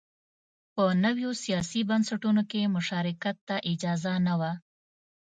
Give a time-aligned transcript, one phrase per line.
[0.73, 4.51] په نویو سیاسي بنسټونو کې مشارکت ته اجازه نه وه